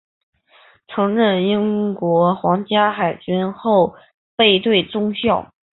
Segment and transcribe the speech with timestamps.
[0.87, 3.93] 曾任英国皇家海军后
[4.35, 5.53] 备队中校。